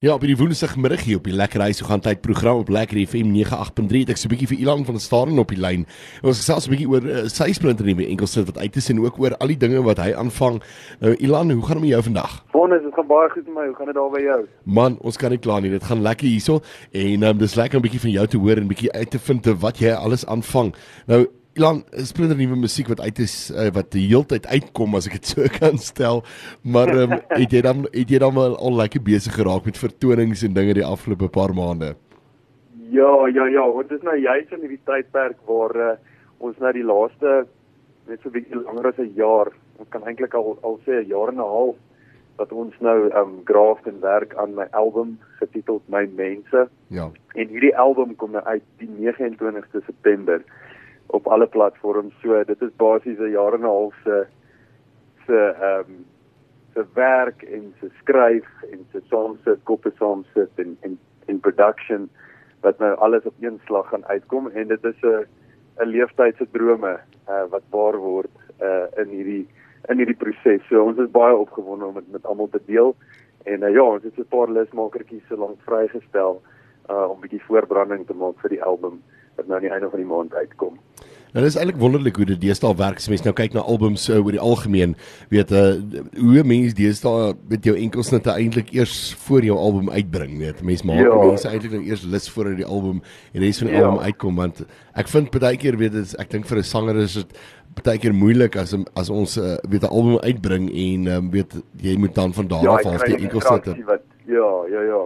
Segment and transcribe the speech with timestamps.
[0.00, 3.34] Ja, op die Woensdagmiddag hier op die Lekker Huis, gaan tyd program op Lekker FM
[3.36, 4.08] 98.3.
[4.08, 5.84] Ek so 'n bietjie vir Ilan van Staren op die lyn.
[6.22, 9.20] Ons gesels 'n bietjie oor uh, sy splinter nuwe enkelsit wat uit is en ook
[9.20, 10.62] oor al die dinge wat hy aanvang.
[11.00, 12.44] Nou Ilan, hoe gaan dit met jou vandag?
[12.52, 13.66] Bonus, dit gaan baie goed met my.
[13.66, 14.46] Hoe gaan dit daar by jou?
[14.64, 15.70] Man, ons kan nie kla nie.
[15.70, 16.62] Dit gaan lekker hierso
[16.92, 19.10] en um, dis lekker om 'n bietjie van jou te hoor en 'n bietjie uit
[19.10, 20.74] te vind wat jy alles aanvang.
[21.06, 21.26] Nou
[21.58, 25.16] Ilan, splinter nuwe musiek wat uit is uh, wat die hele tyd uitkom as ek
[25.18, 26.22] dit so kan stel.
[26.62, 30.44] Maar um, het jy dan het jy dan al, al lekker besig geraak met vertonings
[30.46, 31.96] en dinge die afgelope paar maande?
[32.90, 35.90] Ja, ja, ja, want dit is nou juist in hierdie tydperk waar uh,
[36.38, 37.44] ons nou die laaste
[38.10, 41.10] net so 'n bietjie langer as 'n jaar, ons kan eintlik al al sê 'n
[41.10, 41.76] jaar en 'n half
[42.40, 46.68] dat ons nou um graaf en werk aan my album getiteld My Mense.
[46.88, 47.10] Ja.
[47.34, 50.42] En hierdie album kom nou uit die 29ste September
[51.10, 52.14] op alle platforms.
[52.22, 54.26] So dit is basies 'n jaar en 'n half se
[55.26, 56.04] se ehm um,
[56.74, 62.08] se werk en se skryf en se saamsit, koppe saamsit en en en production
[62.60, 65.26] wat nou alles op een slag gaan uitkom en dit is 'n
[65.80, 69.46] 'n leeftyd se drome uh, wat waar word uh, in hierdie
[69.88, 70.66] in hierdie proses.
[70.68, 72.96] So ons is baie opgewonde om dit met almal te deel.
[73.44, 76.42] En uh, ja, ons het so 'n paar lusmakertjies so lank vrygestel
[76.90, 79.02] uh, om 'n bietjie voorbranding te maak vir die album
[79.36, 80.78] wat nou aan die einde van die maand uitkom.
[81.34, 82.98] Nou dis eintlik wonderlik hoe dit deesdae werk.
[82.98, 84.96] As mens nou kyk na albums uh, oor die algemeen,
[85.30, 85.76] weet uh,
[86.18, 90.64] hoe mense deesdae met jou enkels net eintlik eers voor jou album uitbring, weet.
[90.66, 91.14] Mense maak ja.
[91.22, 92.98] mense eintlik nou eers lus voor die album
[93.32, 93.86] en res van die ja.
[93.86, 94.64] album uitkom want
[94.98, 97.38] ek vind baie keer weet dit ek dink vir 'n sanger is dit
[97.84, 101.96] baie keer moeilik as as ons uh, weet 'n album uitbring en um, weet jy
[101.96, 103.66] moet dan van daar ja, af af die enkels sit.
[104.26, 105.02] Ja, ja, ja.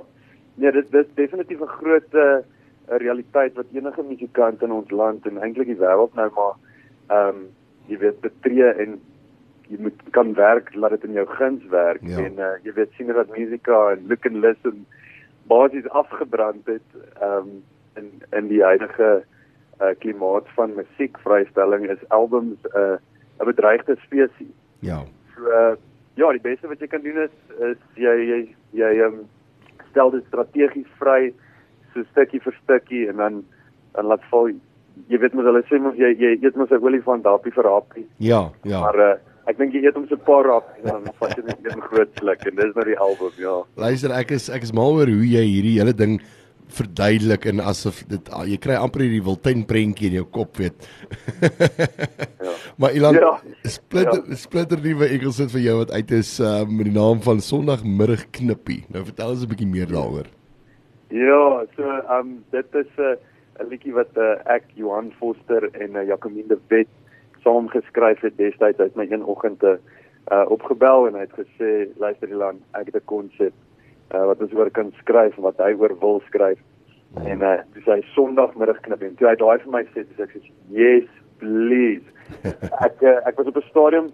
[0.57, 2.41] Nee, dit dis definitief 'n groot uh,
[2.89, 6.55] 'n realiteit wat enige musikant in ons land en eintlik die wêreld nou maar
[7.09, 7.45] ehm um,
[7.87, 9.01] jy weet betree en
[9.69, 12.19] jy moet kan werk laat dit in jou guns werk ja.
[12.19, 14.87] en uh, jy weet sien dat musika en look and listen
[15.49, 16.91] basies afgebrand het
[17.21, 17.63] ehm um,
[17.97, 19.25] in in die huidige
[19.81, 22.97] uh, klimaat van musiekvrystelling is albums 'n uh,
[23.41, 24.57] 'n bedreigde spesies.
[24.79, 25.03] Ja.
[25.35, 25.77] So uh,
[26.15, 28.41] ja, die beste wat jy kan doen is is jy jy
[28.71, 29.25] jy um,
[29.91, 31.33] stel dit strategies vry
[31.95, 33.43] so stukkie vir stukkie en dan
[33.95, 34.51] dan laat val
[35.11, 38.07] jy weet mos hulle sê mos jy jy eet mos 'n olifant dapie vir hapie.
[38.19, 38.81] Ja, ja.
[38.81, 39.17] Maar uh,
[39.51, 41.81] ek dink jy eet hom so 'n paar rap en dan vat jy net 'n
[41.91, 43.57] groot sluk en dis nou die album, ja.
[43.77, 46.21] Luister, ek is ek is mal oor hoe jy hierdie hele ding
[46.75, 50.89] verduidelik en asof dit jy kry amper hierdie Wildtuin prentjie in jou kop weet.
[52.41, 52.53] ja.
[52.81, 53.35] Maar Ilan ja.
[53.71, 54.35] splitter ja.
[54.35, 58.25] splitter nuwe Engels sit vir jou wat uit is uh, met die naam van Sondagmiddag
[58.35, 58.81] knippie.
[58.91, 60.27] Nou vertel ons 'n bietjie meer daaroor.
[60.27, 60.44] Ja,
[61.77, 63.19] so ehm um, dit is 'n
[63.61, 66.89] uh, liedjie wat uh, ek Johan Foster en uh, Jacomine de Wet
[67.43, 69.79] saam geskryf het destyds uit my een oggend te
[70.33, 73.53] uh, opgebel en hy het gesê luister Ilan, ek het 'n konsep
[74.15, 76.59] uh, wat ons oor kan skryf wat hy oor wil skryf.
[77.15, 77.27] Mm.
[77.27, 80.33] En uh, dis hy Sondagmiddag knip en toe hy daai vir my sê, dis ek
[80.35, 82.07] sê yes, please.
[82.87, 84.09] ek uh, ek was op 'n stadium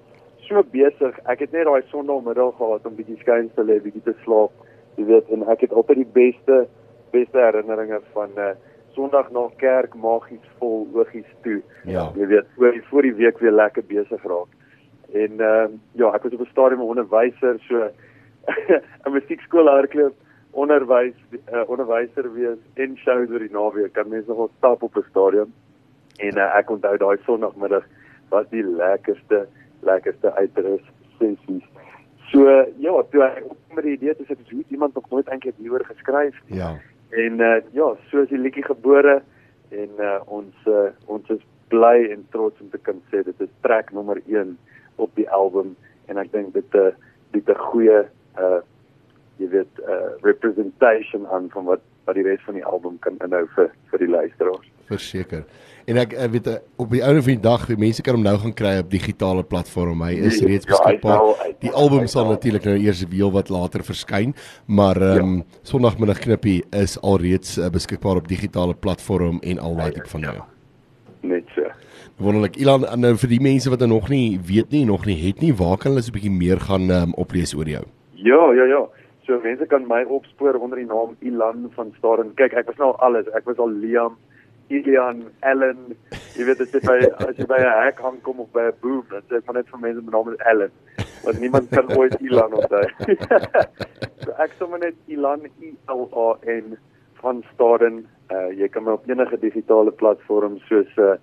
[0.48, 1.14] so besig.
[1.26, 4.52] Ek het net daai Sondagmiddag gehad om bietjie skuins te lê, bietjie te slaap.
[4.98, 6.66] Jy weet, en ek het altyd die beste
[7.10, 8.50] beste herinneringe van 'n uh,
[8.94, 11.60] Sondag na kerk magies vol oogies toe.
[11.84, 12.10] Ja.
[12.18, 14.50] Jy weet, voor die voor die week weer lekker besig raak.
[15.12, 17.90] En ehm uh, ja, ek was op 'n stadium 'n onderwyser, so
[19.06, 20.14] 'n musiekskool hardloop,
[20.50, 21.14] onderwys,
[21.52, 23.92] uh, onderwyser wees en shows oor die naweek.
[23.92, 25.52] Kan mense nogal stap op 'n stadium.
[26.16, 27.84] En uh, ek onthou daai Sondagmiddag
[28.28, 29.46] was die lekkerste
[29.80, 30.82] lekkerste uitrus
[31.18, 31.64] sessies.
[32.30, 32.46] So
[32.78, 33.44] ja, toe ek
[33.74, 36.36] met die idee het ek het iemand nog nooit eintlik hieroor geskryf.
[36.46, 36.76] Ja.
[37.10, 39.20] En uh, ja, so is die liedjie gebore
[39.74, 43.52] en uh, ons uh, ons is bly en trots om te kan sê dit is
[43.66, 44.56] trek nommer 1
[45.02, 45.76] op die album
[46.10, 46.94] en ek dink dit 'n uh,
[47.34, 48.00] dit 'n goeie
[48.38, 48.60] uh
[49.38, 53.46] jy weet uh representation aan van wat wat die res van die album kan inhou
[53.54, 54.68] vir vir die luisteraars.
[54.90, 55.44] Verseker.
[55.90, 58.36] En ek, ek weet op die ouene van die dag, die mense kan hom nou
[58.42, 60.04] gaan kry op digitale platform.
[60.06, 61.48] Hy is reeds ja, beskikbaar.
[61.62, 64.34] Die album sal natuurlik nou eers weer wat later verskyn,
[64.66, 65.58] maar ehm um, ja.
[65.70, 70.36] Sondagmiddag knippie is alreeds uh, beskikbaar op digitale platform en al daai tipe van nou.
[71.30, 71.66] Net so.
[72.20, 72.56] Wonderlik.
[72.60, 75.78] Ilan, nou vir die mense wat nog nie weet nie, nog nie het nie, waar
[75.78, 77.84] kan hulle so 'n bietjie meer gaan um, oplees oor jou?
[78.14, 78.82] Ja, ja, ja.
[79.26, 82.34] So mense kan my opspoor onder die naam Ilan van Staden.
[82.34, 83.26] Kyk, ek was nou alles.
[83.36, 84.16] Ek was al Liam
[84.70, 85.96] Ilian Allen,
[86.36, 86.96] jy weet dit is by
[87.26, 89.56] as jy by 'n hek hang kom of by 'n boom, dan sê ek maar
[89.58, 90.72] net vir mense met naam is Allen.
[91.24, 92.86] Want niemand kan ooit Ilan onthou.
[94.22, 96.78] so ek sê maar net Ilan I L A N
[97.22, 98.06] van Staden.
[98.30, 101.16] Uh jy kan my op enige digitale platform soos uh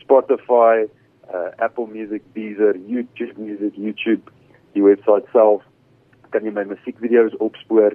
[0.00, 0.88] Spotify,
[1.28, 4.32] uh Apple Music, Deezer, YouTube Music, YouTube,
[4.72, 5.62] die webwerf self
[6.30, 7.94] kan jy my musiekvideo's opspoor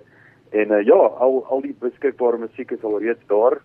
[0.50, 3.60] En uh, ja, al al die beskikbare musiek is al reeds daar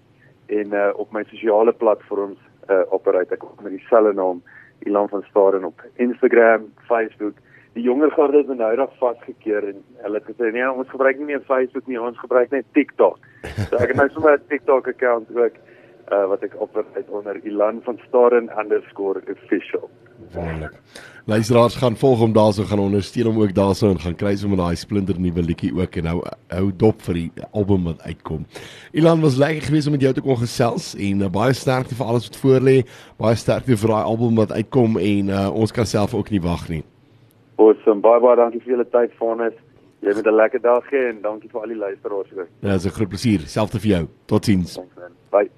[0.47, 2.39] en uh, op my sosiale platforms
[2.71, 4.43] uh, operate ek met dieselfde naam
[4.85, 7.35] Ilan van Staden op Instagram, Facebook.
[7.73, 11.43] Die jonger garde nou reg vasgekeer en hulle het gesê nee, ons gebruik nie meer
[11.49, 13.19] Facebook nie, ons gebruik net TikTok.
[13.69, 15.55] So ek het nou sommer 'n TikTok account ook
[16.13, 19.91] uh, wat ek operate onder Ilan van Staden_official.
[20.35, 20.73] Wonderlik.
[21.27, 24.77] Luisteraars gaan volg hom daarso gaan ondersteun hom ook daarso en gaan kry sommer daai
[24.77, 26.19] splinter nuwe liedjie ook en hou
[26.53, 28.43] hou dop vir die album wat uitkom.
[28.93, 32.13] Ilan was lekker geweest om met jou te kon gesels en uh, baie sterkte vir
[32.13, 32.77] alles wat voorlê.
[33.17, 36.69] Baie sterkte vir daai album wat uitkom en uh, ons kan self ook nie wag
[36.69, 36.83] nie.
[37.57, 38.05] Awesome.
[38.05, 39.57] Baie baie dankie vir julle tyd vanus.
[40.05, 42.49] Jy het 'n lekker dag hê en dankie vir al die luisteraars ook.
[42.61, 43.41] Ja, dis 'n groot plesier.
[43.49, 44.09] Selfs vir jou.
[44.27, 44.77] Totsiens.
[45.33, 45.49] Bye.